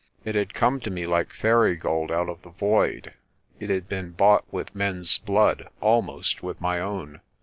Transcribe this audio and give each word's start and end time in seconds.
It 0.25 0.33
had 0.33 0.55
come 0.55 0.79
to 0.79 0.89
me 0.89 1.05
like 1.05 1.31
fairy 1.31 1.75
gold 1.75 2.11
out 2.11 2.27
of 2.27 2.41
the 2.41 2.49
void; 2.49 3.13
it 3.59 3.69
had 3.69 3.87
been 3.87 4.13
bought 4.13 4.45
with 4.51 4.73
men's 4.73 5.19
blood, 5.19 5.67
almost 5.79 6.41
with 6.41 6.59
my 6.59 6.79
own. 6.79 7.21